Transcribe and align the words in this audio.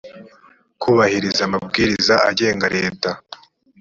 kubahiriza 0.81 1.41
amabwiriza 1.47 2.15
agenga 2.29 2.65
leta 2.75 3.09